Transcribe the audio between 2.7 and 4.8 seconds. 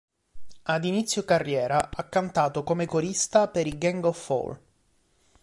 corista per i Gang of Four.